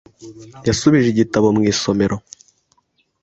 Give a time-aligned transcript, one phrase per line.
[0.67, 2.15] Yasubije igitabo mu isomero.